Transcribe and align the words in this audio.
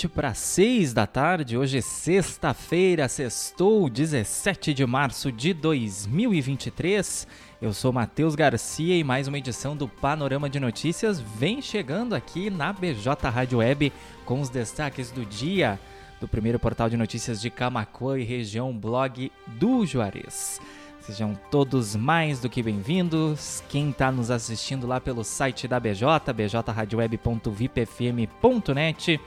20 0.00 0.08
para 0.08 0.32
6 0.32 0.94
da 0.94 1.06
tarde. 1.06 1.58
Hoje 1.58 1.76
é 1.76 1.82
sexta-feira, 1.82 3.06
sextou, 3.06 3.90
17 3.90 4.72
de 4.72 4.86
março 4.86 5.30
de 5.30 5.52
2023. 5.52 7.28
Eu 7.60 7.74
sou 7.74 7.92
Matheus 7.92 8.34
Garcia 8.34 8.96
e 8.96 9.04
mais 9.04 9.28
uma 9.28 9.36
edição 9.36 9.76
do 9.76 9.86
Panorama 9.86 10.48
de 10.48 10.58
Notícias 10.58 11.20
vem 11.20 11.60
chegando 11.60 12.14
aqui 12.14 12.48
na 12.48 12.72
BJ 12.72 13.28
Rádio 13.28 13.58
Web 13.58 13.92
com 14.24 14.40
os 14.40 14.48
destaques 14.48 15.10
do 15.10 15.26
dia 15.26 15.78
do 16.18 16.26
primeiro 16.26 16.58
portal 16.58 16.88
de 16.88 16.96
notícias 16.96 17.38
de 17.38 17.50
Camacuã 17.50 18.18
e 18.18 18.24
região 18.24 18.72
blog 18.72 19.30
do 19.46 19.84
Juarez. 19.84 20.62
Sejam 21.00 21.38
todos 21.50 21.94
mais 21.94 22.40
do 22.40 22.48
que 22.48 22.62
bem-vindos. 22.62 23.62
Quem 23.68 23.90
está 23.90 24.10
nos 24.10 24.30
assistindo 24.30 24.86
lá 24.86 24.98
pelo 24.98 25.24
site 25.24 25.68
da 25.68 25.78
BJ, 25.78 26.32
bjradioweb.vipfm.net, 26.32 29.20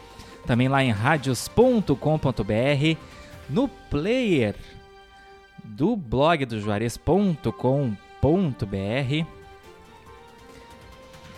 também 0.45 0.67
lá 0.67 0.83
em 0.83 0.91
radios.com.br, 0.91 1.93
no 3.49 3.67
player 3.67 4.55
do 5.63 5.95
blog 5.95 6.45
do 6.45 6.59
Juarez.com.br. 6.59 7.53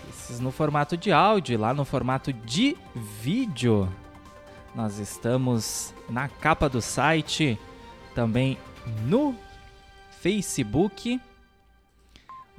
Esses 0.09 0.39
no 0.39 0.51
formato 0.51 0.97
de 0.97 1.11
áudio, 1.11 1.59
lá 1.59 1.73
no 1.73 1.85
formato 1.85 2.33
de 2.33 2.75
vídeo. 2.95 3.87
Nós 4.73 4.97
estamos 4.97 5.93
na 6.09 6.27
capa 6.27 6.67
do 6.67 6.81
site, 6.81 7.59
também 8.13 8.57
no 9.05 9.35
Facebook, 10.19 11.21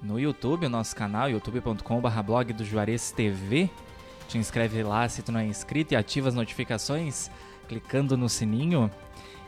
no 0.02 0.18
YouTube, 0.18 0.66
o 0.66 0.70
nosso 0.70 0.94
canal, 0.94 1.28
youtube.com.br 1.28 2.22
blog 2.24 2.52
do 2.52 2.64
Juarez 2.64 3.10
TV. 3.10 3.70
Te 4.28 4.38
inscreve 4.38 4.82
lá 4.82 5.08
se 5.08 5.22
tu 5.22 5.30
não 5.30 5.40
é 5.40 5.46
inscrito 5.46 5.94
e 5.94 5.96
ativa 5.96 6.28
as 6.28 6.34
notificações 6.34 7.30
clicando 7.68 8.16
no 8.16 8.28
sininho. 8.28 8.90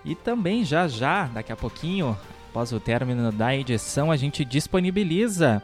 E 0.05 0.15
também 0.15 0.65
já 0.65 0.87
já, 0.87 1.27
daqui 1.27 1.53
a 1.53 1.57
pouquinho, 1.57 2.17
após 2.51 2.73
o 2.73 2.81
término 2.81 3.31
da 3.33 3.55
edição, 3.55 4.11
a 4.11 4.17
gente 4.17 4.45
disponibiliza 4.45 5.63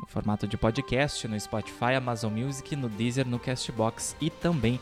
no 0.00 0.06
formato 0.06 0.46
de 0.46 0.56
podcast 0.56 1.26
no 1.28 1.38
Spotify, 1.38 1.94
Amazon 1.96 2.32
Music, 2.32 2.74
no 2.74 2.88
Deezer, 2.88 3.26
no 3.26 3.38
Castbox 3.38 4.16
e 4.20 4.28
também 4.30 4.80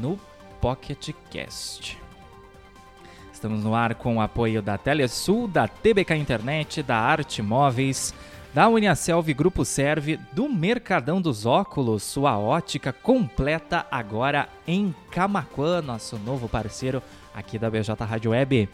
no 0.00 0.18
Pocket 0.60 1.10
Cast. 1.30 1.98
Estamos 3.32 3.62
no 3.62 3.74
ar 3.74 3.94
com 3.94 4.16
o 4.16 4.20
apoio 4.20 4.62
da 4.62 4.78
Telesul, 4.78 5.46
da 5.46 5.68
TBK 5.68 6.14
Internet, 6.14 6.82
da 6.82 6.96
Arte 6.96 7.42
Móveis, 7.42 8.14
da 8.54 8.68
Uniaselv 8.68 9.34
Grupo 9.34 9.64
Serve, 9.64 10.16
do 10.32 10.48
Mercadão 10.48 11.20
dos 11.20 11.44
Óculos, 11.44 12.04
sua 12.04 12.38
ótica 12.38 12.92
completa 12.92 13.84
agora 13.90 14.48
em 14.64 14.94
Camaquã, 15.10 15.82
nosso 15.82 16.16
novo 16.18 16.48
parceiro 16.48 17.02
aqui 17.34 17.58
da 17.58 17.68
BJ 17.68 17.92
Rádio 18.04 18.30
Web. 18.30 18.68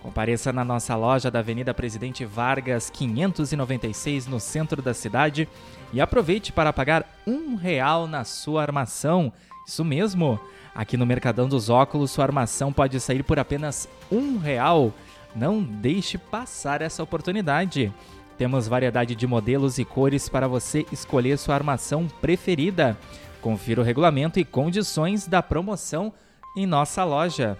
Compareça 0.00 0.54
na 0.54 0.64
nossa 0.64 0.96
loja 0.96 1.30
da 1.30 1.40
Avenida 1.40 1.74
Presidente 1.74 2.24
Vargas, 2.24 2.88
596, 2.88 4.26
no 4.26 4.40
centro 4.40 4.80
da 4.80 4.94
cidade, 4.94 5.46
e 5.92 6.00
aproveite 6.00 6.50
para 6.50 6.72
pagar 6.72 7.04
um 7.26 7.56
real 7.56 8.06
na 8.06 8.24
sua 8.24 8.62
armação. 8.62 9.30
Isso 9.66 9.84
mesmo! 9.84 10.40
Aqui 10.74 10.96
no 10.96 11.04
Mercadão 11.04 11.46
dos 11.46 11.68
Óculos, 11.68 12.10
sua 12.10 12.24
armação 12.24 12.72
pode 12.72 12.98
sair 13.00 13.22
por 13.22 13.38
apenas 13.38 13.86
um 14.10 14.38
real. 14.38 14.94
Não 15.34 15.62
deixe 15.62 16.16
passar 16.16 16.80
essa 16.80 17.02
oportunidade. 17.02 17.92
Temos 18.38 18.68
variedade 18.68 19.14
de 19.14 19.26
modelos 19.26 19.78
e 19.78 19.84
cores 19.84 20.28
para 20.28 20.46
você 20.46 20.84
escolher 20.92 21.38
sua 21.38 21.54
armação 21.54 22.06
preferida. 22.20 22.96
Confira 23.40 23.80
o 23.80 23.84
regulamento 23.84 24.38
e 24.38 24.44
condições 24.44 25.26
da 25.26 25.42
promoção 25.42 26.12
em 26.56 26.66
nossa 26.66 27.04
loja. 27.04 27.56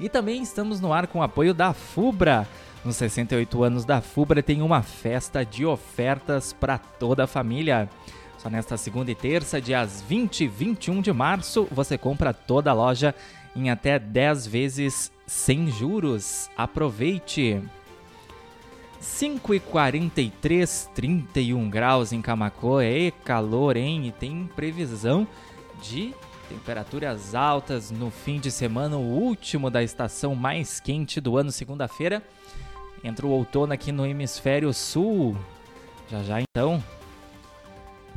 E 0.00 0.08
também 0.08 0.42
estamos 0.42 0.80
no 0.80 0.92
ar 0.92 1.06
com 1.06 1.18
o 1.18 1.22
apoio 1.22 1.52
da 1.52 1.72
Fubra. 1.72 2.46
Nos 2.84 2.96
68 2.96 3.62
anos 3.62 3.84
da 3.84 4.00
Fubra 4.00 4.42
tem 4.42 4.62
uma 4.62 4.82
festa 4.82 5.44
de 5.44 5.66
ofertas 5.66 6.52
para 6.52 6.78
toda 6.78 7.24
a 7.24 7.26
família. 7.26 7.88
Só 8.38 8.48
nesta 8.48 8.76
segunda 8.76 9.10
e 9.10 9.14
terça, 9.14 9.60
dias 9.60 10.02
20 10.06 10.44
e 10.44 10.48
21 10.48 11.00
de 11.00 11.12
março, 11.12 11.66
você 11.70 11.98
compra 11.98 12.32
toda 12.32 12.70
a 12.70 12.74
loja 12.74 13.14
em 13.54 13.70
até 13.70 13.98
10 13.98 14.46
vezes 14.46 15.10
sem 15.26 15.70
juros. 15.70 16.50
Aproveite! 16.56 17.62
5 19.06 19.54
e 19.54 19.60
43, 19.60 20.90
31 20.94 21.70
graus 21.70 22.12
em 22.12 22.20
Camacô. 22.20 22.80
É 22.80 23.10
calor, 23.24 23.76
hein? 23.76 24.06
E 24.06 24.12
tem 24.12 24.50
previsão 24.54 25.26
de 25.80 26.12
temperaturas 26.48 27.34
altas 27.34 27.90
no 27.90 28.10
fim 28.10 28.38
de 28.38 28.50
semana, 28.50 28.96
o 28.96 29.00
último 29.00 29.70
da 29.70 29.82
estação 29.82 30.34
mais 30.34 30.80
quente 30.80 31.20
do 31.20 31.38
ano, 31.38 31.50
segunda-feira. 31.50 32.22
Entra 33.02 33.26
o 33.26 33.30
outono 33.30 33.72
aqui 33.72 33.90
no 33.90 34.04
hemisfério 34.04 34.72
sul. 34.74 35.36
Já 36.10 36.22
já 36.22 36.40
então, 36.40 36.82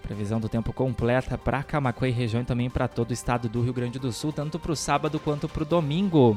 Previsão 0.01 0.39
do 0.39 0.49
tempo 0.49 0.73
completa 0.73 1.37
para 1.37 1.61
Camacuã 1.61 2.07
e 2.07 2.11
região 2.11 2.41
e 2.41 2.45
também 2.45 2.67
para 2.67 2.87
todo 2.87 3.11
o 3.11 3.13
estado 3.13 3.47
do 3.47 3.61
Rio 3.61 3.73
Grande 3.73 3.99
do 3.99 4.11
Sul, 4.11 4.33
tanto 4.33 4.57
para 4.57 4.71
o 4.71 4.75
sábado 4.75 5.19
quanto 5.19 5.47
para 5.47 5.61
o 5.61 5.65
domingo. 5.65 6.35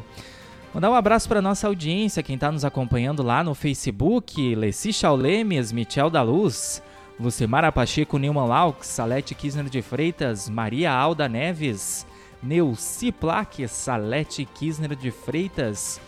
Mandar 0.75 0.91
um 0.91 0.95
abraço 0.95 1.29
para 1.29 1.43
nossa 1.43 1.67
audiência, 1.67 2.23
quem 2.23 2.35
está 2.35 2.51
nos 2.51 2.65
acompanhando 2.65 3.23
lá 3.23 3.45
no 3.45 3.55
Facebook, 3.55 4.55
Leci 4.55 4.91
Chaulemes, 4.91 5.71
Michel 5.71 6.09
da 6.09 6.23
Luz, 6.23 6.83
Lucimara 7.21 7.71
Pacheco, 7.71 8.17
Nilman 8.17 8.47
Laux, 8.47 8.87
Salete 8.87 9.35
Kisner 9.35 9.67
de 9.67 9.83
Freitas, 9.83 10.49
Maria 10.49 10.91
Alda 10.91 11.29
Neves, 11.29 12.07
Neuci 12.43 13.13
Plaque, 13.13 13.69
Salete 13.69 14.47
Kisner 14.47 14.97
de 14.97 15.11
Freitas. 15.11 16.01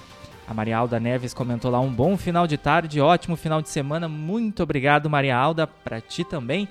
A 0.48 0.54
Maria 0.54 0.78
Alda 0.78 0.98
Neves 0.98 1.34
comentou 1.34 1.70
lá 1.70 1.78
um 1.78 1.92
bom 1.92 2.16
final 2.16 2.47
de 2.47 2.56
tarde, 2.56 3.03
ótimo 3.03 3.36
final 3.36 3.60
de 3.60 3.69
semana. 3.69 4.08
Muito 4.08 4.62
obrigado, 4.62 5.10
Maria 5.10 5.36
Alda, 5.36 5.66
para 5.66 6.00
ti 6.00 6.24
também. 6.24 6.66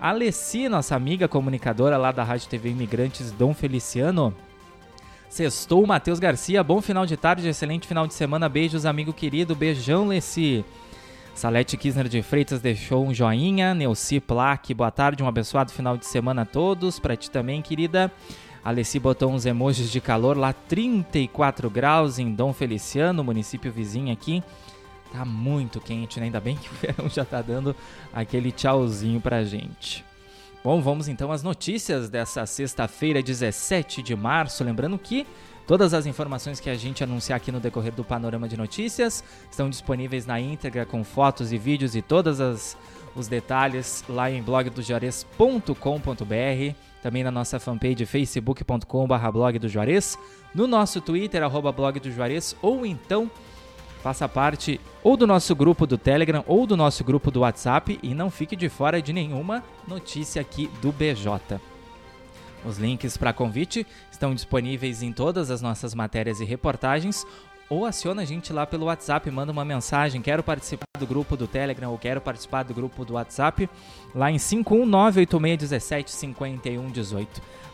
Alessi, 0.00 0.68
nossa 0.68 0.96
amiga 0.96 1.28
comunicadora 1.28 1.96
lá 1.96 2.10
da 2.10 2.24
Rádio 2.24 2.48
TV 2.48 2.70
Imigrantes 2.70 3.30
Dom 3.30 3.54
Feliciano. 3.54 4.34
Sextou, 5.28 5.86
Matheus 5.86 6.18
Garcia. 6.18 6.62
Bom 6.62 6.80
final 6.80 7.04
de 7.04 7.16
tarde, 7.16 7.48
excelente 7.48 7.86
final 7.86 8.06
de 8.06 8.14
semana. 8.14 8.48
Beijos, 8.48 8.86
amigo 8.86 9.12
querido. 9.12 9.54
Beijão, 9.54 10.08
Lessi. 10.08 10.64
Salete 11.34 11.76
Kisner 11.76 12.08
de 12.08 12.22
Freitas 12.22 12.62
deixou 12.62 13.04
um 13.04 13.12
joinha. 13.12 13.74
Neuci 13.74 14.20
Plaque, 14.20 14.72
boa 14.72 14.90
tarde, 14.90 15.22
um 15.22 15.28
abençoado 15.28 15.70
final 15.70 15.98
de 15.98 16.06
semana 16.06 16.42
a 16.42 16.46
todos. 16.46 16.98
Pra 16.98 17.14
ti 17.14 17.30
também, 17.30 17.60
querida. 17.60 18.10
Alessi 18.64 18.98
botou 18.98 19.30
uns 19.30 19.44
emojis 19.44 19.90
de 19.90 20.00
calor 20.00 20.36
lá, 20.36 20.54
34 20.54 21.68
graus 21.68 22.18
em 22.18 22.32
Dom 22.32 22.54
Feliciano, 22.54 23.22
município 23.22 23.70
vizinho 23.70 24.10
aqui. 24.12 24.42
Tá 25.12 25.26
muito 25.26 25.80
quente, 25.80 26.18
né? 26.18 26.26
Ainda 26.26 26.40
bem 26.40 26.56
que 26.56 26.68
o 26.68 26.72
verão 26.72 27.08
já 27.12 27.24
tá 27.24 27.42
dando 27.42 27.76
aquele 28.14 28.50
tchauzinho 28.50 29.20
pra 29.20 29.44
gente. 29.44 30.05
Bom, 30.66 30.80
vamos 30.80 31.06
então 31.06 31.30
às 31.30 31.44
notícias 31.44 32.08
dessa 32.08 32.44
sexta-feira, 32.44 33.22
17 33.22 34.02
de 34.02 34.16
março. 34.16 34.64
Lembrando 34.64 34.98
que 34.98 35.24
todas 35.64 35.94
as 35.94 36.06
informações 36.06 36.58
que 36.58 36.68
a 36.68 36.74
gente 36.74 37.04
anunciar 37.04 37.36
aqui 37.36 37.52
no 37.52 37.60
decorrer 37.60 37.92
do 37.92 38.02
Panorama 38.02 38.48
de 38.48 38.56
Notícias 38.56 39.22
estão 39.48 39.70
disponíveis 39.70 40.26
na 40.26 40.40
íntegra 40.40 40.84
com 40.84 41.04
fotos 41.04 41.52
e 41.52 41.56
vídeos 41.56 41.94
e 41.94 42.02
todos 42.02 42.76
os 43.14 43.28
detalhes 43.28 44.02
lá 44.08 44.28
em 44.28 44.42
blogdojuarez.com.br, 44.42 46.74
também 47.00 47.22
na 47.22 47.30
nossa 47.30 47.60
fanpage 47.60 48.04
facebook.com.br 48.04 49.30
blog 49.32 49.60
do 49.60 49.68
Juarez, 49.68 50.18
no 50.52 50.66
nosso 50.66 51.00
Twitter, 51.00 51.44
arroba 51.44 51.70
blog 51.70 52.00
do 52.00 52.10
Juarez, 52.10 52.56
ou 52.60 52.84
então 52.84 53.30
Faça 54.02 54.28
parte 54.28 54.80
ou 55.02 55.16
do 55.16 55.26
nosso 55.26 55.54
grupo 55.54 55.86
do 55.86 55.98
Telegram 55.98 56.44
ou 56.46 56.66
do 56.66 56.76
nosso 56.76 57.02
grupo 57.02 57.30
do 57.30 57.40
WhatsApp 57.40 57.98
e 58.02 58.14
não 58.14 58.30
fique 58.30 58.54
de 58.54 58.68
fora 58.68 59.02
de 59.02 59.12
nenhuma 59.12 59.64
notícia 59.86 60.40
aqui 60.40 60.70
do 60.80 60.92
BJ. 60.92 61.60
Os 62.64 62.78
links 62.78 63.16
para 63.16 63.32
convite 63.32 63.86
estão 64.10 64.34
disponíveis 64.34 65.02
em 65.02 65.12
todas 65.12 65.50
as 65.50 65.60
nossas 65.60 65.94
matérias 65.94 66.40
e 66.40 66.44
reportagens 66.44 67.26
ou 67.68 67.84
aciona 67.84 68.22
a 68.22 68.24
gente 68.24 68.52
lá 68.52 68.64
pelo 68.64 68.86
WhatsApp, 68.86 69.28
manda 69.30 69.50
uma 69.50 69.64
mensagem, 69.64 70.22
quero 70.22 70.40
participar 70.42 70.86
do 70.98 71.06
grupo 71.06 71.36
do 71.36 71.48
Telegram 71.48 71.90
ou 71.90 71.98
quero 71.98 72.20
participar 72.20 72.62
do 72.62 72.72
grupo 72.72 73.04
do 73.04 73.14
WhatsApp, 73.14 73.68
lá 74.14 74.30
em 74.30 74.36
51986175118. 74.36 77.26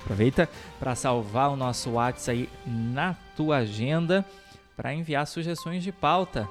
Aproveita 0.03 0.49
para 0.81 0.95
salvar 0.95 1.51
o 1.51 1.57
nosso 1.57 1.91
WhatsApp 1.91 2.39
aí 2.39 2.49
na 2.67 3.15
tua 3.37 3.59
agenda 3.59 4.25
para 4.83 4.93
enviar 4.93 5.25
sugestões 5.29 5.85
de 5.85 5.93
pauta. 5.93 6.49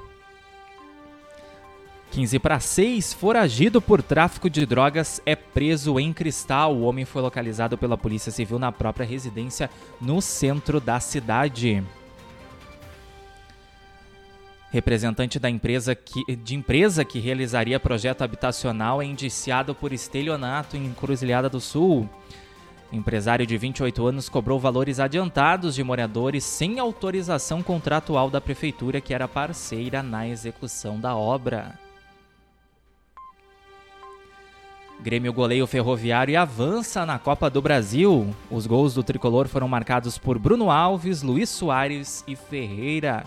15 2.11 2.39
para 2.39 2.61
6, 2.61 3.13
foragido 3.13 3.81
por 3.81 4.01
tráfico 4.01 4.49
de 4.49 4.65
drogas, 4.65 5.21
é 5.25 5.35
preso 5.35 5.99
em 5.99 6.13
Cristal. 6.13 6.73
O 6.73 6.83
homem 6.83 7.03
foi 7.03 7.21
localizado 7.21 7.77
pela 7.77 7.97
Polícia 7.97 8.31
Civil 8.31 8.57
na 8.57 8.71
própria 8.71 9.05
residência 9.05 9.69
no 9.99 10.21
centro 10.21 10.79
da 10.79 10.97
cidade. 11.01 11.83
Representante 14.71 15.37
da 15.37 15.49
empresa 15.49 15.93
que, 15.93 16.23
de 16.37 16.55
empresa 16.55 17.03
que 17.03 17.19
realizaria 17.19 17.81
projeto 17.81 18.21
habitacional 18.21 19.01
é 19.01 19.05
indiciado 19.05 19.75
por 19.75 19.91
estelionato 19.91 20.77
em 20.77 20.85
Encruzilhada 20.85 21.49
do 21.49 21.59
Sul. 21.59 22.09
Empresário 22.91 23.47
de 23.47 23.57
28 23.57 24.05
anos 24.05 24.27
cobrou 24.27 24.59
valores 24.59 24.99
adiantados 24.99 25.75
de 25.75 25.83
moradores 25.83 26.43
sem 26.43 26.77
autorização 26.77 27.63
contratual 27.63 28.29
da 28.29 28.41
prefeitura, 28.41 28.99
que 28.99 29.13
era 29.13 29.29
parceira 29.29 30.03
na 30.03 30.27
execução 30.27 30.99
da 30.99 31.15
obra. 31.15 31.79
Grêmio 34.99 35.31
goleio 35.31 35.65
ferroviário 35.65 36.33
e 36.33 36.35
avança 36.35 37.05
na 37.05 37.17
Copa 37.17 37.49
do 37.49 37.61
Brasil. 37.61 38.35
Os 38.51 38.67
gols 38.67 38.93
do 38.93 39.01
tricolor 39.01 39.47
foram 39.47 39.69
marcados 39.69 40.17
por 40.17 40.37
Bruno 40.37 40.69
Alves, 40.69 41.23
Luiz 41.23 41.49
Soares 41.49 42.23
e 42.27 42.35
Ferreira. 42.35 43.23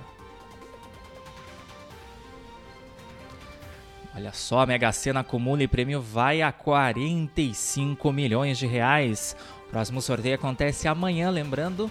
Olha 4.17 4.33
só, 4.33 4.61
a 4.61 4.67
Mega 4.67 4.93
Sena 4.93 5.21
acumula 5.21 5.65
e 5.65 5.67
prêmio 5.67 6.01
vai 6.01 6.41
a 6.41 6.53
45 6.53 8.13
milhões 8.13 8.57
de 8.57 8.65
reais. 8.65 9.37
Próximo 9.71 10.01
sorteio 10.01 10.37
acontece 10.37 10.87
amanhã, 10.87 11.31
lembrando 11.31 11.91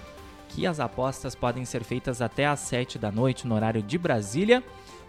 que 0.49 0.67
as 0.67 0.79
apostas 0.79 1.35
podem 1.35 1.65
ser 1.65 1.83
feitas 1.83 2.21
até 2.21 2.45
às 2.45 2.59
7 2.61 2.99
da 2.99 3.11
noite 3.11 3.47
no 3.47 3.55
horário 3.55 3.81
de 3.81 3.97
Brasília, 3.97 4.63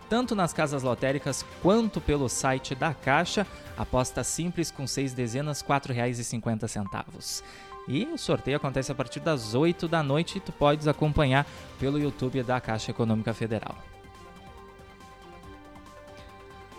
tanto 0.09 0.35
nas 0.35 0.53
casas 0.53 0.83
lotéricas 0.83 1.45
quanto 1.63 2.01
pelo 2.01 2.29
site 2.29 2.75
da 2.75 2.95
Caixa. 2.95 3.47
Aposta 3.77 4.25
simples 4.25 4.71
com 4.71 4.87
6 4.87 5.13
dezenas, 5.13 5.61
R$ 5.61 5.69
4,50. 5.69 7.43
E 7.87 8.07
o 8.07 8.17
sorteio 8.17 8.57
acontece 8.57 8.91
a 8.91 8.95
partir 8.95 9.21
das 9.21 9.55
8 9.55 9.87
da 9.87 10.03
noite 10.03 10.39
e 10.39 10.41
tu 10.41 10.53
podes 10.53 10.89
acompanhar 10.89 11.47
pelo 11.79 11.99
YouTube 11.99 12.43
da 12.43 12.61
Caixa 12.61 12.91
Econômica 12.91 13.35
Federal. 13.35 13.77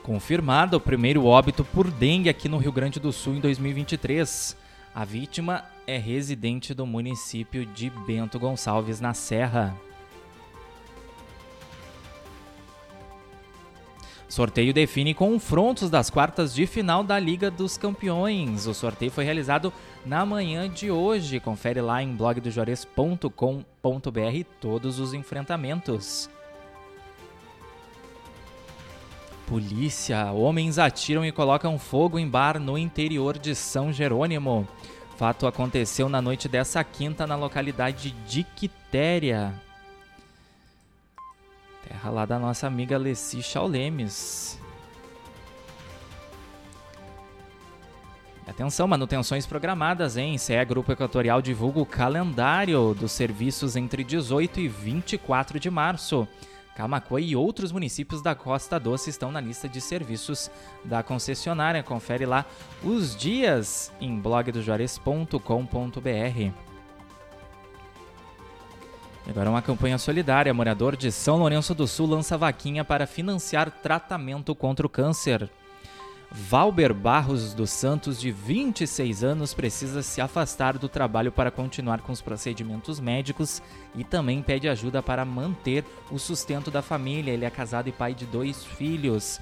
Confirmado 0.02 0.78
o 0.78 0.80
primeiro 0.82 1.26
óbito 1.26 1.64
por 1.64 1.90
dengue 1.90 2.30
aqui 2.30 2.48
no 2.48 2.58
Rio 2.58 2.72
Grande 2.72 3.00
do 3.00 3.12
Sul 3.12 3.36
em 3.36 3.40
2023. 3.40 4.56
A 4.94 5.04
vítima 5.04 5.64
é 5.88 5.98
residente 5.98 6.74
do 6.74 6.86
município 6.86 7.66
de 7.66 7.90
Bento 7.90 8.40
Gonçalves, 8.40 9.00
na 9.00 9.14
Serra. 9.14 9.76
Sorteio 14.28 14.74
define 14.74 15.14
confrontos 15.14 15.90
das 15.90 16.10
quartas 16.10 16.54
de 16.54 16.68
final 16.68 17.04
da 17.04 17.18
Liga 17.18 17.50
dos 17.50 17.78
Campeões. 17.78 18.68
O 18.68 18.74
sorteio 18.74 19.10
foi 19.12 19.24
realizado 19.24 19.72
na 20.06 20.26
manhã 20.26 20.70
de 20.70 20.92
hoje. 20.92 21.40
Confere 21.40 21.80
lá 21.80 22.04
em 22.04 22.14
blogdojores.com.br 22.14 23.30
todos 24.60 25.00
os 25.00 25.14
enfrentamentos. 25.14 26.30
Polícia. 29.48 30.32
Homens 30.32 30.80
atiram 30.80 31.24
e 31.24 31.32
colocam 31.32 31.80
fogo 31.80 32.20
em 32.20 32.28
bar 32.28 32.60
no 32.60 32.78
interior 32.78 33.38
de 33.38 33.56
São 33.56 33.94
Jerônimo. 33.94 34.68
Fato 35.18 35.48
aconteceu 35.48 36.10
na 36.10 36.22
noite 36.22 36.50
dessa 36.50 36.84
quinta 36.84 37.26
na 37.26 37.36
localidade 37.36 38.12
de 38.12 38.44
Quitéria. 38.44 39.54
Terra 41.88 42.10
lá 42.10 42.26
da 42.26 42.38
nossa 42.38 42.68
amiga 42.68 42.98
Leci 42.98 43.42
Chaulemes. 43.42 44.60
Atenção, 48.46 48.88
manutenções 48.88 49.46
programadas, 49.46 50.18
hein? 50.18 50.38
CE 50.38 50.64
Grupo 50.66 50.92
Equatorial 50.92 51.42
divulga 51.42 51.80
o 51.80 51.86
calendário 51.86 52.94
dos 52.94 53.12
serviços 53.12 53.76
entre 53.76 54.04
18 54.04 54.60
e 54.60 54.68
24 54.68 55.60
de 55.60 55.70
março. 55.70 56.28
Camacuã 56.76 57.22
e 57.22 57.36
outros 57.36 57.72
municípios 57.72 58.22
da 58.22 58.36
Costa 58.36 58.78
Doce 58.78 59.10
estão 59.10 59.32
na 59.32 59.40
lista 59.40 59.70
de 59.70 59.80
serviços 59.80 60.52
da 60.84 61.02
concessionária. 61.02 61.82
Confere 61.82 62.26
lá 62.26 62.46
os 62.84 63.16
dias 63.16 63.94
em 64.02 64.20
blogdojuarez.com.br. 64.20 66.52
Agora 69.28 69.50
uma 69.50 69.62
campanha 69.62 69.98
solidária. 69.98 70.54
Morador 70.54 70.98
de 70.98 71.12
São 71.12 71.38
Lourenço 71.38 71.74
do 71.74 71.88
Sul 71.88 72.08
lança 72.08 72.38
vaquinha 72.38 72.84
para 72.84 73.08
financiar 73.08 73.72
tratamento 73.72 74.54
contra 74.54 74.86
o 74.86 74.90
câncer. 74.90 75.50
Valber 76.38 76.94
Barros 76.94 77.54
dos 77.54 77.70
Santos, 77.70 78.20
de 78.20 78.30
26 78.30 79.24
anos, 79.24 79.54
precisa 79.54 80.04
se 80.04 80.20
afastar 80.20 80.78
do 80.78 80.90
trabalho 80.90 81.32
para 81.32 81.50
continuar 81.50 82.02
com 82.02 82.12
os 82.12 82.22
procedimentos 82.22 83.00
médicos 83.00 83.62
e 83.96 84.04
também 84.04 84.42
pede 84.42 84.68
ajuda 84.68 85.02
para 85.02 85.24
manter 85.24 85.86
o 86.12 86.20
sustento 86.20 86.70
da 86.70 86.82
família. 86.82 87.32
Ele 87.32 87.46
é 87.46 87.50
casado 87.50 87.88
e 87.88 87.94
pai 87.94 88.14
de 88.14 88.26
dois 88.26 88.66
filhos. 88.66 89.40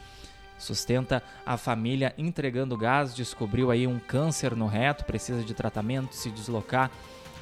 Sustenta 0.60 1.24
a 1.44 1.58
família 1.58 2.14
entregando 2.16 2.78
gás, 2.78 3.16
descobriu 3.16 3.72
aí 3.72 3.88
um 3.88 3.98
câncer 3.98 4.56
no 4.56 4.68
reto, 4.68 5.04
precisa 5.04 5.44
de 5.44 5.54
tratamento, 5.56 6.14
se 6.14 6.30
deslocar 6.30 6.92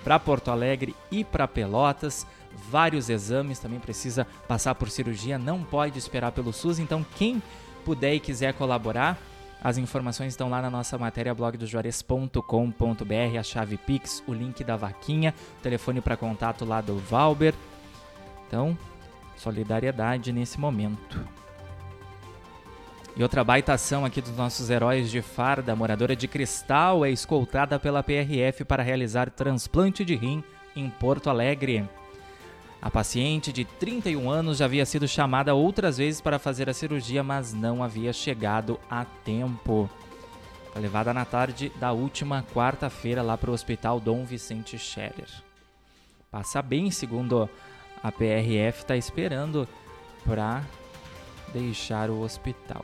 para 0.02 0.18
Porto 0.18 0.50
Alegre 0.50 0.96
e 1.12 1.26
para 1.26 1.46
Pelotas. 1.46 2.26
Vários 2.70 3.10
exames, 3.10 3.60
também 3.60 3.82
precisa 3.82 4.26
passar 4.48 4.76
por 4.76 4.90
cirurgia, 4.90 5.38
não 5.38 5.62
pode 5.62 6.00
esperar 6.00 6.32
pelo 6.32 6.54
SUS. 6.54 6.80
Então, 6.80 7.06
quem 7.18 7.44
puder 7.84 8.16
e 8.16 8.20
quiser 8.20 8.54
colaborar, 8.54 9.20
as 9.64 9.78
informações 9.78 10.34
estão 10.34 10.50
lá 10.50 10.62
na 10.62 10.70
nossa 10.70 10.98
matéria 10.98 11.36
blogdojuarez.com.br, 11.36 13.38
a 13.40 13.44
chave 13.44 13.78
Pix, 13.78 14.24
o 14.28 14.34
link 14.34 14.64
da 14.64 14.76
vaquinha, 14.76 15.36
o 15.60 15.62
telefone 15.62 16.02
para 16.02 16.18
contato 16.18 16.66
lá 16.66 16.82
do 16.82 16.98
Valber. 16.98 17.54
Então, 18.48 18.76
solidariedade 19.38 20.32
nesse 20.32 20.60
momento. 20.60 21.24
E 23.16 23.22
outra 23.22 23.44
baita 23.44 23.74
ação 23.74 24.04
aqui 24.04 24.22
dos 24.22 24.36
nossos 24.36 24.70
heróis 24.70 25.12
de 25.12 25.22
farda, 25.22 25.76
moradora 25.76 26.16
de 26.16 26.28
Cristal 26.28 27.06
é 27.06 27.12
escoltada 27.12 27.78
pela 27.78 28.02
PRF 28.02 28.66
para 28.66 28.82
realizar 28.82 29.30
transplante 29.30 30.04
de 30.04 30.16
rim 30.16 30.44
em 30.76 30.90
Porto 30.90 31.30
Alegre. 31.30 31.88
A 32.82 32.90
paciente 32.90 33.54
de 33.54 33.64
31 33.64 34.30
anos 34.30 34.58
já 34.58 34.66
havia 34.66 34.86
sido 34.88 35.08
chamada 35.08 35.54
outras 35.54 36.00
vezes 36.00 36.20
para 36.20 36.40
fazer 36.40 36.68
a 36.68 36.74
cirurgia, 36.74 37.22
mas 37.22 37.54
não 37.54 37.84
havia 37.84 38.12
chegado 38.12 38.80
a 38.90 39.06
tempo. 39.06 39.88
Foi 40.74 40.82
levada 40.82 41.14
na 41.14 41.24
tarde 41.24 41.72
da 41.76 41.92
última 41.92 42.44
quarta-feira 42.56 43.22
lá 43.22 43.38
para 43.38 43.52
o 43.52 43.54
Hospital 43.54 44.00
Dom 44.00 44.26
Vicente 44.26 44.80
Scherer. 44.80 45.30
Passa 46.32 46.62
bem, 46.62 46.90
segundo 46.90 47.48
a 48.02 48.12
PRF, 48.12 48.80
está 48.80 48.98
esperando 48.98 49.68
para 50.26 50.64
deixar 51.54 52.10
o 52.10 52.22
hospital. 52.22 52.84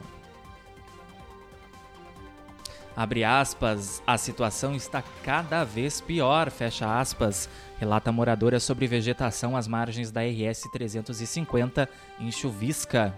Abre 2.97 3.23
aspas, 3.23 4.01
a 4.07 4.17
situação 4.17 4.73
está 4.73 5.03
cada 5.23 5.63
vez 5.63 6.01
pior, 6.01 6.49
fecha 6.49 6.99
aspas, 6.99 7.47
relata 7.77 8.11
moradora 8.11 8.59
sobre 8.59 8.87
vegetação 8.87 9.55
às 9.55 9.67
margens 9.67 10.09
da 10.09 10.21
RS 10.21 10.63
350 10.71 11.87
em 12.19 12.31
Chuvisca. 12.31 13.13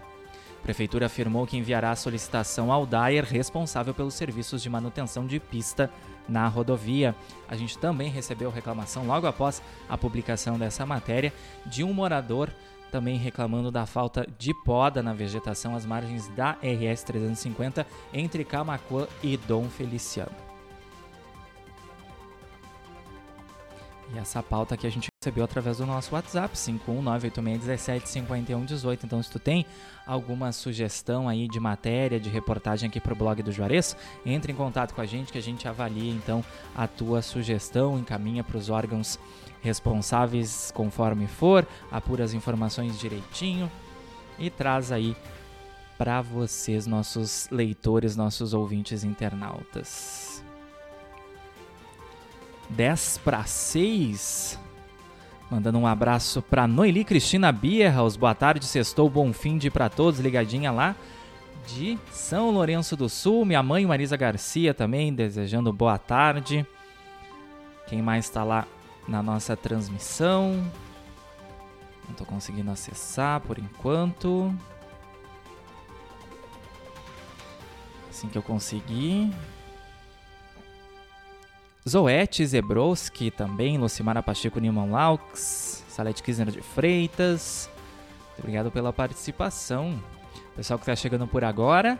A 0.58 0.62
prefeitura 0.62 1.06
afirmou 1.06 1.46
que 1.46 1.56
enviará 1.56 1.92
a 1.92 1.96
solicitação 1.96 2.70
ao 2.70 2.84
DAER 2.84 3.24
responsável 3.24 3.94
pelos 3.94 4.12
serviços 4.12 4.62
de 4.62 4.68
manutenção 4.68 5.26
de 5.26 5.40
pista 5.40 5.90
na 6.28 6.46
rodovia. 6.46 7.16
A 7.48 7.56
gente 7.56 7.78
também 7.78 8.10
recebeu 8.10 8.50
reclamação 8.50 9.06
logo 9.06 9.26
após 9.26 9.62
a 9.88 9.96
publicação 9.96 10.58
dessa 10.58 10.84
matéria 10.84 11.32
de 11.64 11.82
um 11.82 11.94
morador 11.94 12.50
também 12.90 13.16
reclamando 13.16 13.70
da 13.70 13.86
falta 13.86 14.26
de 14.38 14.52
poda 14.52 15.02
na 15.02 15.14
vegetação 15.14 15.74
às 15.74 15.86
margens 15.86 16.28
da 16.28 16.52
RS 16.52 17.02
350 17.04 17.86
entre 18.12 18.44
Camacuã 18.44 19.06
e 19.22 19.36
Dom 19.36 19.68
Feliciano. 19.68 20.50
E 24.12 24.18
essa 24.18 24.42
pauta 24.42 24.74
aqui 24.74 24.88
a 24.88 24.90
gente 24.90 25.08
recebeu 25.22 25.44
através 25.44 25.78
do 25.78 25.86
nosso 25.86 26.12
WhatsApp, 26.14 26.54
51986175118. 26.56 29.04
Então, 29.04 29.22
se 29.22 29.30
tu 29.30 29.38
tem 29.38 29.64
alguma 30.04 30.50
sugestão 30.50 31.28
aí 31.28 31.46
de 31.46 31.60
matéria, 31.60 32.18
de 32.18 32.28
reportagem 32.28 32.88
aqui 32.88 32.98
para 32.98 33.12
o 33.12 33.16
blog 33.16 33.40
do 33.42 33.52
Juarez, 33.52 33.96
entre 34.26 34.52
em 34.52 34.56
contato 34.56 34.94
com 34.94 35.00
a 35.00 35.06
gente 35.06 35.30
que 35.30 35.38
a 35.38 35.42
gente 35.42 35.68
avalia 35.68 36.12
então 36.12 36.44
a 36.74 36.88
tua 36.88 37.22
sugestão, 37.22 37.96
encaminha 37.98 38.42
para 38.42 38.56
os 38.56 38.68
órgãos 38.68 39.16
responsáveis 39.60 40.72
conforme 40.74 41.26
for, 41.26 41.66
apura 41.90 42.24
as 42.24 42.32
informações 42.32 42.98
direitinho 42.98 43.70
e 44.38 44.48
traz 44.50 44.90
aí 44.90 45.16
para 45.98 46.22
vocês, 46.22 46.86
nossos 46.86 47.46
leitores, 47.50 48.16
nossos 48.16 48.54
ouvintes 48.54 49.04
internautas. 49.04 50.42
10 52.70 53.18
para 53.18 53.44
6. 53.44 54.58
Mandando 55.50 55.78
um 55.78 55.86
abraço 55.86 56.40
para 56.40 56.66
Noeli 56.66 57.04
Cristina 57.04 57.52
Bierhaus. 57.52 58.16
Boa 58.16 58.34
tarde, 58.34 58.64
sextou, 58.64 59.10
bom 59.10 59.32
fim 59.32 59.58
de 59.58 59.70
para 59.70 59.88
todos, 59.88 60.20
ligadinha 60.20 60.70
lá 60.70 60.96
de 61.66 61.98
São 62.10 62.50
Lourenço 62.50 62.96
do 62.96 63.08
Sul. 63.08 63.44
Minha 63.44 63.62
mãe 63.62 63.84
Marisa 63.84 64.16
Garcia 64.16 64.72
também 64.72 65.12
desejando 65.12 65.72
boa 65.72 65.98
tarde. 65.98 66.66
Quem 67.86 68.00
mais 68.00 68.24
está 68.24 68.44
lá 68.44 68.66
na 69.06 69.22
nossa 69.22 69.56
transmissão? 69.56 70.70
Não 72.04 72.12
estou 72.12 72.26
conseguindo 72.26 72.70
acessar 72.70 73.40
por 73.40 73.58
enquanto. 73.58 74.54
Assim 78.10 78.28
que 78.28 78.36
eu 78.36 78.42
conseguir, 78.42 79.32
Zoete 81.88 82.46
Zebrowski 82.46 83.30
também, 83.30 83.78
Lucimara 83.78 84.22
Pacheco 84.22 84.60
Newman 84.60 84.90
Laux, 84.90 85.82
Salete 85.88 86.22
Kisner 86.22 86.50
de 86.50 86.60
Freitas. 86.60 87.70
Muito 88.26 88.40
obrigado 88.40 88.70
pela 88.70 88.92
participação. 88.92 90.02
Pessoal 90.54 90.78
que 90.78 90.82
está 90.82 90.94
chegando 90.94 91.26
por 91.26 91.42
agora, 91.42 91.98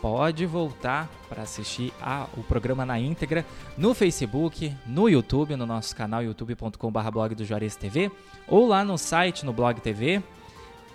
pode 0.00 0.46
voltar 0.46 1.08
para 1.28 1.42
assistir 1.42 1.92
a, 2.00 2.26
o 2.36 2.42
programa 2.42 2.86
na 2.86 2.98
íntegra 2.98 3.44
no 3.76 3.94
Facebook, 3.94 4.74
no 4.86 5.08
YouTube, 5.08 5.56
no 5.56 5.66
nosso 5.66 5.94
canal 5.94 6.22
youtube.com.br 6.22 7.10
blog 7.10 7.34
do 7.34 7.44
Juarez 7.44 7.76
TV, 7.76 8.10
ou 8.48 8.66
lá 8.66 8.84
no 8.84 8.96
site, 8.96 9.44
no 9.44 9.52
Blog 9.52 9.80
TV, 9.80 10.22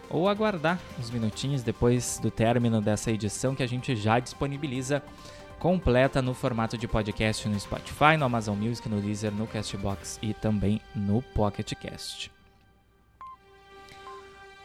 ou 0.09 0.27
aguardar 0.27 0.79
uns 0.99 1.09
minutinhos 1.09 1.63
depois 1.63 2.19
do 2.21 2.29
término 2.29 2.81
dessa 2.81 3.11
edição 3.11 3.55
que 3.55 3.63
a 3.63 3.67
gente 3.67 3.95
já 3.95 4.19
disponibiliza 4.19 5.01
completa 5.59 6.21
no 6.21 6.33
formato 6.33 6.77
de 6.77 6.87
podcast 6.87 7.47
no 7.47 7.59
Spotify, 7.59 8.17
no 8.17 8.25
Amazon 8.25 8.57
Music, 8.57 8.89
no 8.89 8.99
Deezer, 8.99 9.31
no 9.31 9.45
Castbox 9.45 10.19
e 10.21 10.33
também 10.33 10.81
no 10.95 11.21
Pocket 11.21 11.73
Cast. 11.75 12.40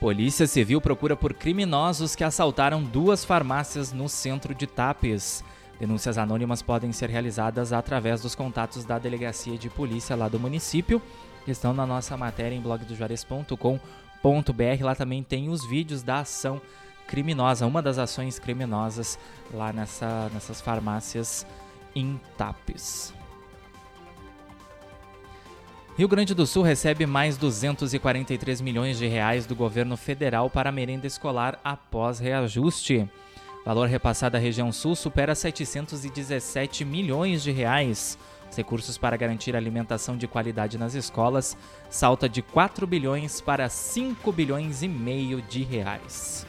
Polícia 0.00 0.46
Civil 0.46 0.80
procura 0.80 1.16
por 1.16 1.32
criminosos 1.32 2.14
que 2.14 2.22
assaltaram 2.22 2.82
duas 2.82 3.24
farmácias 3.24 3.92
no 3.92 4.08
centro 4.08 4.54
de 4.54 4.66
Tapes. 4.66 5.42
Denúncias 5.80 6.18
anônimas 6.18 6.60
podem 6.60 6.92
ser 6.92 7.08
realizadas 7.08 7.72
através 7.72 8.20
dos 8.20 8.34
contatos 8.34 8.84
da 8.84 8.98
Delegacia 8.98 9.56
de 9.56 9.70
Polícia 9.70 10.14
lá 10.14 10.28
do 10.28 10.38
município, 10.38 11.00
estão 11.46 11.72
na 11.72 11.86
nossa 11.86 12.16
matéria 12.16 12.54
em 12.54 12.60
blogdojuarez.com.br. 12.60 14.84
Lá 14.84 14.94
também 14.94 15.22
tem 15.22 15.48
os 15.48 15.64
vídeos 15.64 16.02
da 16.02 16.20
ação 16.20 16.60
criminosa, 17.06 17.66
uma 17.66 17.80
das 17.80 17.98
ações 17.98 18.38
criminosas 18.38 19.18
lá 19.52 19.72
nessa, 19.72 20.30
nessas 20.32 20.60
farmácias 20.60 21.46
em 21.94 22.20
Tapes. 22.36 23.15
Rio 25.96 26.08
Grande 26.08 26.34
do 26.34 26.46
Sul 26.46 26.62
recebe 26.62 27.06
mais 27.06 27.38
243 27.38 28.60
milhões 28.60 28.98
de 28.98 29.06
reais 29.06 29.46
do 29.46 29.56
governo 29.56 29.96
federal 29.96 30.50
para 30.50 30.68
a 30.68 30.72
merenda 30.72 31.06
escolar 31.06 31.58
após 31.64 32.18
reajuste. 32.18 33.08
Valor 33.64 33.88
repassado 33.88 34.36
à 34.36 34.38
região 34.38 34.70
sul 34.70 34.94
supera 34.94 35.34
717 35.34 36.84
milhões 36.84 37.42
de 37.42 37.50
reais. 37.50 38.18
Os 38.50 38.54
recursos 38.58 38.98
para 38.98 39.16
garantir 39.16 39.56
alimentação 39.56 40.18
de 40.18 40.28
qualidade 40.28 40.76
nas 40.76 40.94
escolas 40.94 41.56
salta 41.88 42.28
de 42.28 42.42
4 42.42 42.86
bilhões 42.86 43.40
para 43.40 43.66
5 43.66 44.30
bilhões 44.32 44.82
e 44.82 44.88
meio 44.88 45.40
de 45.40 45.62
reais. 45.62 46.46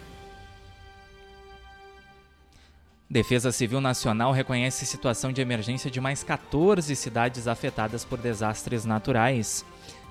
Defesa 3.09 3.53
Civil 3.53 3.79
Nacional 3.79 4.33
reconhece 4.33 4.85
situação 4.85 5.31
de 5.31 5.39
emergência 5.39 5.89
de 5.89 6.01
mais 6.01 6.23
14 6.23 6.93
cidades 6.93 7.47
afetadas 7.47 8.03
por 8.03 8.17
desastres 8.17 8.83
naturais. 8.83 9.65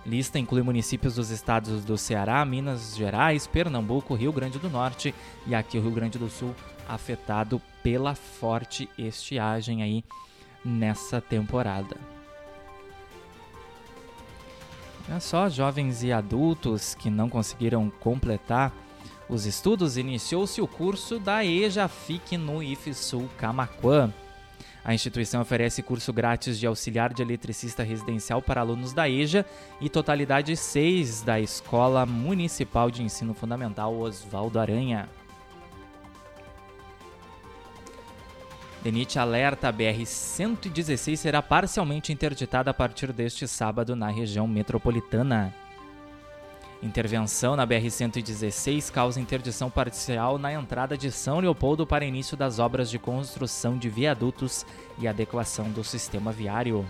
Lista 0.06 0.38
inclui 0.38 0.62
municípios 0.62 1.16
dos 1.16 1.28
estados 1.28 1.84
do 1.84 1.98
Ceará, 1.98 2.42
Minas 2.44 2.96
Gerais, 2.96 3.46
Pernambuco, 3.46 4.14
Rio 4.14 4.32
Grande 4.32 4.58
do 4.58 4.70
Norte 4.70 5.14
e 5.46 5.54
aqui 5.54 5.76
o 5.76 5.82
Rio 5.82 5.90
Grande 5.90 6.18
do 6.18 6.30
Sul 6.30 6.54
afetado 6.88 7.60
pela 7.82 8.14
forte 8.14 8.88
estiagem 8.96 9.82
aí 9.82 10.02
nessa 10.64 11.20
temporada. 11.20 11.96
Olha 15.08 15.20
só, 15.20 15.50
jovens 15.50 16.02
e 16.02 16.12
adultos 16.12 16.94
que 16.94 17.10
não 17.10 17.28
conseguiram 17.28 17.90
completar 18.00 18.72
os 19.28 19.44
estudos, 19.44 19.96
iniciou-se 19.96 20.60
o 20.60 20.68
curso 20.68 21.18
da 21.18 21.44
EJAFIC 21.44 22.36
no 22.36 22.62
IFSUL 22.62 23.28
Camaquã. 23.36 24.12
A 24.84 24.94
instituição 24.94 25.40
oferece 25.42 25.82
curso 25.82 26.12
grátis 26.12 26.56
de 26.56 26.66
auxiliar 26.66 27.12
de 27.12 27.20
eletricista 27.20 27.82
residencial 27.82 28.40
para 28.40 28.60
alunos 28.60 28.92
da 28.92 29.08
EJA 29.08 29.44
e 29.80 29.88
totalidade 29.88 30.56
6 30.56 31.22
da 31.22 31.40
Escola 31.40 32.06
Municipal 32.06 32.88
de 32.88 33.02
Ensino 33.02 33.34
Fundamental 33.34 33.92
Oswaldo 33.98 34.60
Aranha. 34.60 35.08
DENIT 38.84 39.18
alerta: 39.18 39.68
a 39.68 39.72
BR-116 39.72 41.16
será 41.16 41.42
parcialmente 41.42 42.12
interditada 42.12 42.70
a 42.70 42.74
partir 42.74 43.12
deste 43.12 43.48
sábado 43.48 43.96
na 43.96 44.08
região 44.08 44.46
metropolitana. 44.46 45.52
Intervenção 46.82 47.56
na 47.56 47.66
BR-116 47.66 48.92
causa 48.92 49.20
interdição 49.20 49.70
parcial 49.70 50.38
na 50.38 50.52
entrada 50.52 50.96
de 50.96 51.10
São 51.10 51.40
Leopoldo 51.40 51.86
para 51.86 52.04
início 52.04 52.36
das 52.36 52.58
obras 52.58 52.90
de 52.90 52.98
construção 52.98 53.78
de 53.78 53.88
viadutos 53.88 54.66
e 54.98 55.08
adequação 55.08 55.70
do 55.70 55.82
sistema 55.82 56.30
viário. 56.30 56.86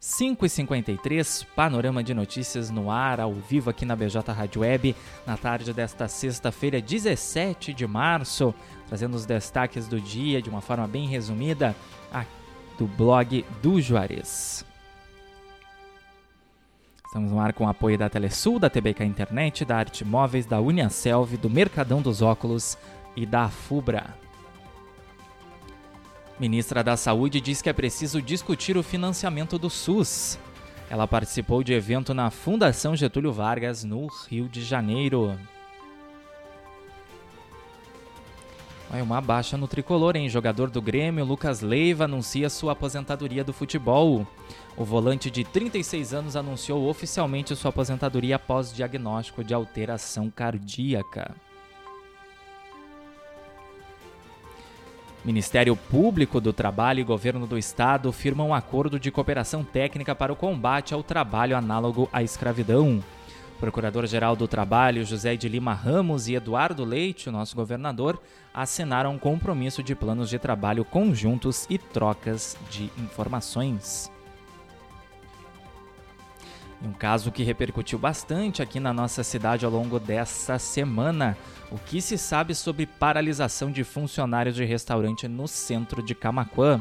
5h53, 0.00 1.46
panorama 1.54 2.02
de 2.02 2.14
notícias 2.14 2.70
no 2.70 2.90
ar, 2.90 3.20
ao 3.20 3.34
vivo 3.34 3.68
aqui 3.68 3.84
na 3.84 3.94
BJ 3.94 4.32
Rádio 4.32 4.62
Web, 4.62 4.96
na 5.26 5.36
tarde 5.36 5.72
desta 5.72 6.08
sexta-feira, 6.08 6.80
17 6.80 7.74
de 7.74 7.86
março, 7.86 8.54
trazendo 8.86 9.14
os 9.14 9.26
destaques 9.26 9.86
do 9.86 10.00
dia 10.00 10.40
de 10.40 10.48
uma 10.48 10.60
forma 10.60 10.86
bem 10.88 11.06
resumida, 11.06 11.74
do 12.78 12.86
blog 12.86 13.44
do 13.60 13.80
Juarez. 13.80 14.64
Estamos 17.08 17.32
no 17.32 17.40
ar 17.40 17.54
com 17.54 17.64
o 17.64 17.68
apoio 17.68 17.96
da 17.96 18.10
Telesul, 18.10 18.58
da 18.58 18.68
TBK 18.68 19.02
Internet, 19.02 19.64
da 19.64 19.78
Arte 19.78 20.04
Móveis, 20.04 20.44
da 20.44 20.60
Uniaselv, 20.60 21.38
do 21.38 21.48
Mercadão 21.48 22.02
dos 22.02 22.20
Óculos 22.20 22.76
e 23.16 23.24
da 23.24 23.48
Fubra. 23.48 24.14
Ministra 26.38 26.84
da 26.84 26.98
Saúde 26.98 27.40
diz 27.40 27.62
que 27.62 27.70
é 27.70 27.72
preciso 27.72 28.20
discutir 28.20 28.76
o 28.76 28.82
financiamento 28.82 29.58
do 29.58 29.70
SUS. 29.70 30.38
Ela 30.90 31.08
participou 31.08 31.64
de 31.64 31.72
evento 31.72 32.12
na 32.12 32.30
Fundação 32.30 32.94
Getúlio 32.94 33.32
Vargas, 33.32 33.84
no 33.84 34.06
Rio 34.28 34.46
de 34.46 34.62
Janeiro. 34.62 35.34
Olha, 38.90 39.04
uma 39.04 39.20
baixa 39.20 39.56
no 39.58 39.68
tricolor, 39.68 40.16
hein? 40.16 40.30
Jogador 40.30 40.70
do 40.70 40.80
Grêmio, 40.80 41.22
Lucas 41.22 41.60
Leiva, 41.60 42.04
anuncia 42.04 42.48
sua 42.48 42.72
aposentadoria 42.72 43.44
do 43.44 43.52
futebol. 43.52 44.26
O 44.78 44.84
volante 44.84 45.30
de 45.30 45.44
36 45.44 46.14
anos 46.14 46.36
anunciou 46.36 46.88
oficialmente 46.88 47.54
sua 47.54 47.68
aposentadoria 47.68 48.36
após 48.36 48.72
diagnóstico 48.72 49.44
de 49.44 49.52
alteração 49.52 50.30
cardíaca. 50.30 51.34
Ministério 55.22 55.76
Público 55.76 56.40
do 56.40 56.54
Trabalho 56.54 57.00
e 57.00 57.04
Governo 57.04 57.46
do 57.46 57.58
Estado 57.58 58.10
firmam 58.10 58.48
um 58.48 58.54
acordo 58.54 58.98
de 58.98 59.10
cooperação 59.10 59.62
técnica 59.62 60.14
para 60.14 60.32
o 60.32 60.36
combate 60.36 60.94
ao 60.94 61.02
trabalho 61.02 61.54
análogo 61.54 62.08
à 62.10 62.22
escravidão. 62.22 63.04
Procurador-Geral 63.58 64.36
do 64.36 64.46
Trabalho, 64.46 65.04
José 65.04 65.36
de 65.36 65.48
Lima 65.48 65.74
Ramos 65.74 66.28
e 66.28 66.34
Eduardo 66.34 66.84
Leite, 66.84 67.28
o 67.28 67.32
nosso 67.32 67.56
governador, 67.56 68.20
assinaram 68.54 69.14
um 69.14 69.18
compromisso 69.18 69.82
de 69.82 69.94
planos 69.94 70.30
de 70.30 70.38
trabalho 70.38 70.84
conjuntos 70.84 71.66
e 71.68 71.76
trocas 71.76 72.56
de 72.70 72.90
informações. 72.98 74.10
Um 76.80 76.92
caso 76.92 77.32
que 77.32 77.42
repercutiu 77.42 77.98
bastante 77.98 78.62
aqui 78.62 78.78
na 78.78 78.92
nossa 78.92 79.24
cidade 79.24 79.64
ao 79.64 79.70
longo 79.70 79.98
dessa 79.98 80.58
semana. 80.60 81.36
O 81.72 81.78
que 81.78 82.00
se 82.00 82.16
sabe 82.16 82.54
sobre 82.54 82.86
paralisação 82.86 83.72
de 83.72 83.82
funcionários 83.82 84.54
de 84.54 84.64
restaurante 84.64 85.26
no 85.26 85.48
centro 85.48 86.00
de 86.00 86.14
Camaquã? 86.14 86.80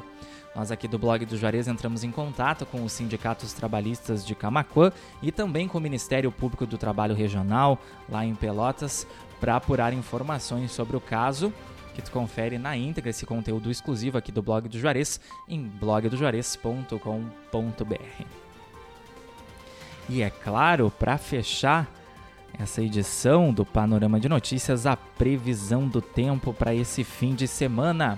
Nós 0.57 0.71
aqui 0.71 0.87
do 0.87 0.97
blog 0.97 1.23
do 1.23 1.37
Juarez 1.37 1.67
entramos 1.67 2.03
em 2.03 2.09
contato 2.09 2.65
com 2.65 2.83
os 2.83 2.91
sindicatos 2.91 3.53
trabalhistas 3.53 4.25
de 4.25 4.33
Camaquã 4.33 4.91
e 5.21 5.31
também 5.31 5.67
com 5.67 5.77
o 5.77 5.81
Ministério 5.81 6.31
Público 6.31 6.65
do 6.65 6.79
Trabalho 6.79 7.13
Regional, 7.13 7.79
lá 8.09 8.25
em 8.25 8.33
Pelotas, 8.33 9.05
para 9.39 9.55
apurar 9.55 9.93
informações 9.93 10.71
sobre 10.71 10.97
o 10.97 10.99
caso 10.99 11.53
que 11.93 12.01
tu 12.01 12.09
confere 12.09 12.57
na 12.57 12.75
íntegra 12.75 13.11
esse 13.11 13.23
conteúdo 13.23 13.69
exclusivo 13.69 14.17
aqui 14.17 14.31
do 14.31 14.41
blog 14.41 14.67
do 14.67 14.79
Juarez 14.79 15.21
em 15.47 15.61
blogdojuarez.com.br. 15.61 18.25
E 20.09 20.23
é 20.23 20.31
claro, 20.31 20.89
para 20.89 21.19
fechar 21.19 21.87
essa 22.57 22.81
edição 22.81 23.53
do 23.53 23.63
Panorama 23.63 24.19
de 24.19 24.27
Notícias, 24.27 24.87
a 24.87 24.97
previsão 24.97 25.87
do 25.87 26.01
tempo 26.01 26.51
para 26.51 26.73
esse 26.73 27.03
fim 27.03 27.35
de 27.35 27.47
semana. 27.47 28.17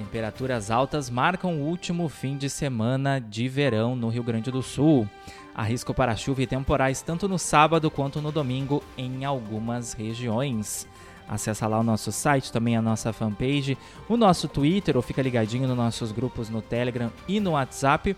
Temperaturas 0.00 0.70
altas 0.70 1.10
marcam 1.10 1.56
o 1.56 1.66
último 1.66 2.08
fim 2.08 2.38
de 2.38 2.48
semana 2.48 3.20
de 3.20 3.46
verão 3.48 3.94
no 3.94 4.08
Rio 4.08 4.22
Grande 4.22 4.50
do 4.50 4.62
Sul. 4.62 5.06
Há 5.54 5.62
risco 5.62 5.92
para 5.92 6.16
chuva 6.16 6.40
e 6.40 6.46
temporais 6.46 7.02
tanto 7.02 7.28
no 7.28 7.38
sábado 7.38 7.90
quanto 7.90 8.18
no 8.22 8.32
domingo 8.32 8.82
em 8.96 9.26
algumas 9.26 9.92
regiões. 9.92 10.88
Acesse 11.28 11.62
lá 11.66 11.78
o 11.78 11.82
nosso 11.82 12.10
site, 12.10 12.50
também 12.50 12.78
a 12.78 12.82
nossa 12.82 13.12
fanpage, 13.12 13.76
o 14.08 14.16
nosso 14.16 14.48
Twitter 14.48 14.96
ou 14.96 15.02
fica 15.02 15.20
ligadinho 15.20 15.68
nos 15.68 15.76
nossos 15.76 16.12
grupos 16.12 16.48
no 16.48 16.62
Telegram 16.62 17.12
e 17.28 17.38
no 17.38 17.50
WhatsApp 17.50 18.16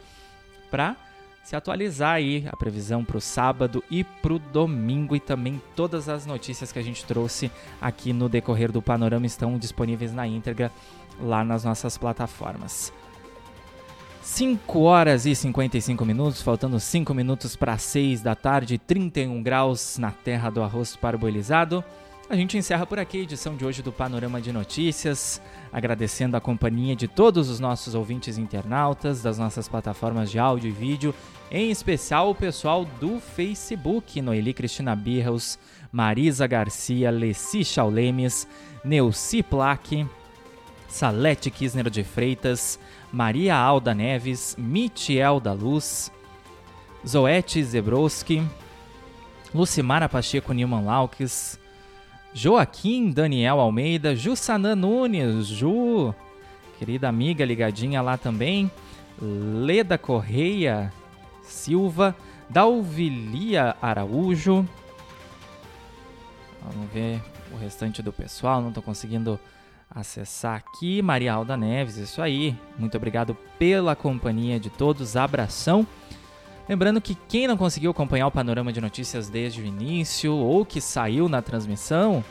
para 0.71 0.95
se 1.43 1.57
atualizar 1.57 2.15
aí 2.15 2.47
a 2.51 2.57
previsão 2.57 3.05
para 3.05 3.17
o 3.17 3.21
sábado 3.21 3.83
e 3.91 4.05
para 4.05 4.35
o 4.35 4.39
domingo 4.39 5.17
e 5.17 5.21
também 5.21 5.61
todas 5.75 6.09
as 6.09 6.25
notícias 6.25 6.71
que 6.71 6.79
a 6.79 6.83
gente 6.83 7.05
trouxe 7.05 7.51
aqui 7.81 8.13
no 8.13 8.29
decorrer 8.29 8.71
do 8.71 8.81
panorama 8.81 9.27
estão 9.27 9.59
disponíveis 9.59 10.13
na 10.13 10.27
íntegra 10.27 10.71
lá 11.21 11.45
nas 11.45 11.65
nossas 11.65 11.99
plataformas. 11.99 12.93
5 14.23 14.81
horas 14.81 15.27
e 15.27 15.35
55 15.35 16.05
minutos, 16.05 16.41
faltando 16.41 16.79
5 16.79 17.13
minutos 17.13 17.57
para 17.57 17.77
6 17.77 18.21
da 18.21 18.37
tarde, 18.37 18.79
31 18.79 19.43
graus 19.43 19.99
na 19.99 20.13
terra 20.13 20.49
do 20.49 20.63
arroz 20.63 20.95
parboilizado. 20.95 21.85
A 22.33 22.35
gente 22.35 22.57
encerra 22.57 22.87
por 22.87 22.99
aqui 22.99 23.19
a 23.19 23.23
edição 23.25 23.55
de 23.55 23.62
hoje 23.62 23.83
do 23.83 23.93
Panorama 23.93 24.41
de 24.41 24.55
Notícias, 24.55 25.39
agradecendo 25.71 26.35
a 26.35 26.41
companhia 26.41 26.97
de 26.97 27.07
todos 27.07 27.51
os 27.51 27.61
nossos 27.61 27.95
ouvintes 27.95 28.39
internautas, 28.39 29.21
das 29.21 29.37
nossas 29.37 29.69
plataformas 29.69 30.31
de 30.31 30.39
áudio 30.39 30.71
e 30.71 30.73
vídeo, 30.73 31.15
em 31.51 31.71
especial 31.71 32.31
o 32.31 32.35
pessoal 32.35 32.87
do 32.99 33.21
Facebook, 33.21 34.23
Noeli 34.23 34.55
Cristina 34.55 34.97
Birros, 34.97 35.59
Marisa 35.93 36.47
Garcia, 36.47 37.11
Leci 37.11 37.67
Chaulemes, 37.67 38.49
Neuci 38.83 39.43
Plaque, 39.43 40.07
Salete 40.89 41.51
Kisner 41.51 41.91
de 41.91 42.03
Freitas, 42.03 42.79
Maria 43.12 43.55
Alda 43.55 43.95
Neves, 43.95 44.57
Michel 44.59 45.39
da 45.39 45.53
Luz, 45.53 46.11
Zoete 47.07 47.62
Zebrowski, 47.62 48.43
Lucimara 49.55 50.09
Pacheco 50.09 50.55
Nilman 50.55 50.87
Laukes, 50.87 51.61
Joaquim 52.35 53.11
Daniel 53.11 53.61
Almeida, 53.61 54.17
Jussanã 54.17 54.75
Nunes, 54.75 55.47
Ju, 55.47 56.15
querida 56.79 57.09
amiga 57.09 57.45
ligadinha 57.45 58.01
lá 58.01 58.17
também, 58.17 58.71
Leda 59.21 59.99
Correia 59.99 60.93
Silva, 61.43 62.17
Dalvilia 62.49 63.77
Araújo. 63.81 64.67
Vamos 66.62 66.91
ver 66.93 67.21
o 67.53 67.57
restante 67.57 68.03
do 68.03 68.12
pessoal, 68.12 68.61
não 68.61 68.69
estou 68.69 68.83
conseguindo 68.83 69.39
acessar 69.91 70.57
aqui. 70.57 71.03
Maria 71.03 71.35
Alda 71.35 71.57
Neves, 71.57 71.97
isso 71.97 72.23
aí. 72.23 72.57
Muito 72.79 72.97
obrigado 72.97 73.37
pela 73.59 73.95
companhia 73.95 74.59
de 74.59 74.71
todos, 74.71 75.17
abração. 75.17 75.87
Lembrando 76.69 77.00
que 77.00 77.14
quem 77.28 77.47
não 77.47 77.57
conseguiu 77.57 77.90
acompanhar 77.90 78.26
o 78.26 78.31
panorama 78.31 78.73
de 78.73 78.81
notícias 78.81 79.28
desde 79.28 79.61
o 79.61 79.64
início 79.64 80.35
ou 80.35 80.64
que 80.64 80.81
saiu 80.81 81.28
na 81.28 81.42
transmissão, 81.42 82.25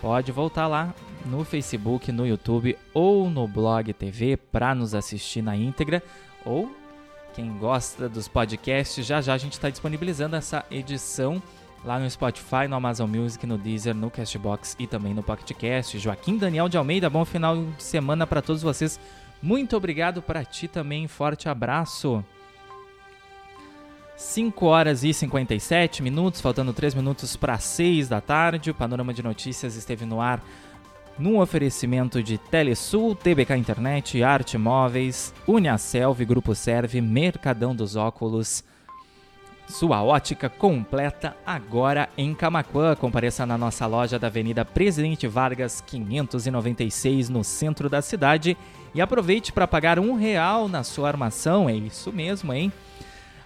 pode 0.00 0.32
voltar 0.32 0.66
lá 0.66 0.94
no 1.24 1.44
Facebook, 1.44 2.10
no 2.10 2.26
YouTube 2.26 2.76
ou 2.92 3.28
no 3.28 3.46
Blog 3.46 3.92
TV 3.92 4.36
para 4.36 4.74
nos 4.74 4.94
assistir 4.94 5.42
na 5.42 5.56
íntegra. 5.56 6.02
Ou 6.44 6.70
quem 7.34 7.56
gosta 7.58 8.08
dos 8.08 8.28
podcasts, 8.28 9.04
já 9.04 9.20
já 9.20 9.34
a 9.34 9.38
gente 9.38 9.54
está 9.54 9.68
disponibilizando 9.68 10.36
essa 10.36 10.64
edição 10.70 11.42
lá 11.84 11.98
no 11.98 12.08
Spotify, 12.08 12.66
no 12.68 12.76
Amazon 12.76 13.10
Music, 13.10 13.46
no 13.46 13.58
Deezer, 13.58 13.94
no 13.94 14.10
Castbox 14.10 14.76
e 14.78 14.86
também 14.86 15.12
no 15.12 15.22
PocketCast. 15.22 15.98
Joaquim 15.98 16.38
Daniel 16.38 16.68
de 16.68 16.78
Almeida, 16.78 17.10
bom 17.10 17.24
final 17.24 17.56
de 17.56 17.82
semana 17.82 18.26
para 18.26 18.40
todos 18.40 18.62
vocês. 18.62 18.98
Muito 19.42 19.76
obrigado 19.76 20.22
para 20.22 20.44
ti 20.44 20.68
também, 20.68 21.06
forte 21.06 21.48
abraço. 21.48 22.24
5 24.16 24.66
horas 24.66 25.02
e 25.02 25.12
57 25.12 26.02
minutos, 26.02 26.40
faltando 26.40 26.72
3 26.72 26.94
minutos 26.94 27.36
para 27.36 27.58
6 27.58 28.08
da 28.08 28.20
tarde. 28.20 28.70
O 28.70 28.74
Panorama 28.74 29.12
de 29.12 29.22
Notícias 29.22 29.74
esteve 29.74 30.04
no 30.04 30.20
ar 30.20 30.42
num 31.18 31.38
oferecimento 31.40 32.22
de 32.22 32.38
Telesul, 32.38 33.14
TBK 33.14 33.56
Internet, 33.56 34.22
Arte 34.22 34.58
Móveis, 34.58 35.32
Uniaselv, 35.46 36.24
Grupo 36.24 36.54
Serve, 36.54 37.00
Mercadão 37.00 37.74
dos 37.74 37.96
Óculos. 37.96 38.64
Sua 39.66 40.02
ótica 40.02 40.48
completa 40.48 41.36
agora 41.46 42.08
em 42.18 42.34
Camaquã. 42.34 42.94
Compareça 42.94 43.46
na 43.46 43.56
nossa 43.56 43.86
loja 43.86 44.18
da 44.18 44.26
Avenida 44.26 44.64
Presidente 44.64 45.26
Vargas 45.26 45.80
596, 45.80 47.30
no 47.30 47.42
centro 47.42 47.88
da 47.88 48.02
cidade. 48.02 48.56
E 48.94 49.00
aproveite 49.00 49.52
para 49.52 49.66
pagar 49.66 49.98
um 49.98 50.14
real 50.14 50.68
na 50.68 50.84
sua 50.84 51.08
armação. 51.08 51.68
É 51.68 51.74
isso 51.74 52.12
mesmo, 52.12 52.52
hein? 52.52 52.72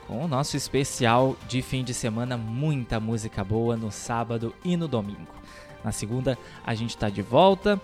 com 0.07 0.25
o 0.25 0.29
nosso 0.29 0.57
especial 0.57 1.37
de 1.49 1.61
fim 1.61 1.83
de 1.83 1.93
semana, 1.93 2.37
muita 2.37 3.01
música 3.01 3.43
boa 3.43 3.77
no 3.77 3.91
sábado 3.91 4.55
e 4.65 4.77
no 4.77 4.87
domingo. 4.87 5.35
Na 5.83 5.91
segunda 5.91 6.39
a 6.65 6.75
gente 6.75 6.91
está 6.91 7.11
de 7.11 7.23
volta 7.23 7.81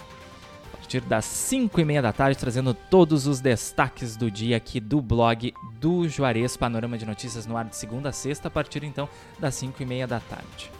partir 0.82 1.00
das 1.02 1.24
5 1.24 1.80
e 1.80 1.84
meia 1.84 2.02
da 2.02 2.12
tarde, 2.12 2.36
trazendo 2.36 2.74
todos 2.74 3.28
os 3.28 3.40
destaques 3.40 4.16
do 4.16 4.28
dia 4.28 4.56
aqui 4.56 4.80
do 4.80 5.00
blog 5.00 5.54
do 5.78 6.08
Juarez 6.08 6.56
Panorama 6.56 6.98
de 6.98 7.06
Notícias 7.06 7.46
no 7.46 7.56
ar 7.56 7.66
de 7.66 7.76
segunda 7.76 8.08
a 8.08 8.12
sexta, 8.12 8.48
a 8.48 8.50
partir 8.50 8.82
então 8.82 9.08
das 9.38 9.54
5 9.54 9.80
e 9.80 9.86
meia 9.86 10.08
da 10.08 10.18
tarde. 10.18 10.72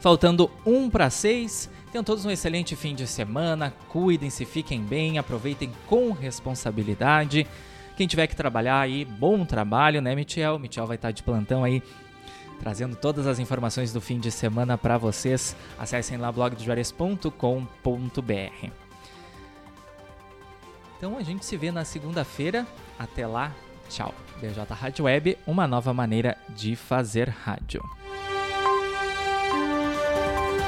Faltando 0.00 0.50
um 0.64 0.88
para 0.88 1.10
seis, 1.10 1.68
tenham 1.92 2.02
todos 2.02 2.24
um 2.24 2.30
excelente 2.30 2.74
fim 2.74 2.94
de 2.94 3.06
semana, 3.06 3.72
cuidem-se, 3.88 4.46
fiquem 4.46 4.80
bem, 4.80 5.18
aproveitem 5.18 5.70
com 5.86 6.12
responsabilidade. 6.12 7.46
Quem 7.96 8.06
tiver 8.06 8.26
que 8.26 8.36
trabalhar 8.36 8.80
aí, 8.80 9.04
bom 9.04 9.44
trabalho, 9.44 10.00
né, 10.00 10.14
Michel? 10.14 10.58
Michel 10.58 10.86
vai 10.86 10.96
estar 10.96 11.10
de 11.10 11.22
plantão 11.22 11.62
aí 11.62 11.82
trazendo 12.58 12.96
todas 12.96 13.26
as 13.26 13.38
informações 13.38 13.92
do 13.92 14.00
fim 14.00 14.18
de 14.18 14.30
semana 14.30 14.78
para 14.78 14.96
vocês. 14.96 15.54
Acessem 15.78 16.16
lá 16.16 16.32
blogdojuarez.com.br. 16.32 18.85
Então 20.96 21.16
a 21.18 21.22
gente 21.22 21.44
se 21.44 21.56
vê 21.56 21.70
na 21.70 21.84
segunda-feira. 21.84 22.66
Até 22.98 23.26
lá, 23.26 23.52
tchau. 23.88 24.14
BJ 24.40 24.64
Rádio 24.74 25.04
Web, 25.04 25.38
uma 25.46 25.66
nova 25.66 25.92
maneira 25.92 26.36
de 26.50 26.76
fazer 26.76 27.28
rádio. 27.28 27.82